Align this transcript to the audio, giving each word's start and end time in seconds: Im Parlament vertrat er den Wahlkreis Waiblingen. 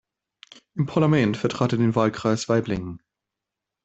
Im 0.73 0.87
Parlament 0.87 1.37
vertrat 1.37 1.73
er 1.73 1.77
den 1.77 1.93
Wahlkreis 1.93 2.49
Waiblingen. 2.49 3.03